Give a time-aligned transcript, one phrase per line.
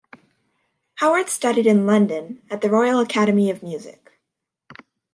[0.95, 4.13] Howard studied in London, at the Royal Academy of Music.